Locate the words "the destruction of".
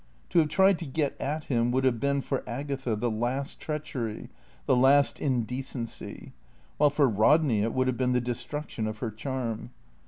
8.13-8.97